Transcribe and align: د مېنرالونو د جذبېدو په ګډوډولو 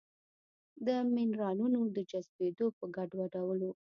د 0.85 0.87
مېنرالونو 1.15 1.79
د 1.95 1.97
جذبېدو 2.11 2.67
په 2.77 2.85
ګډوډولو 2.95 3.69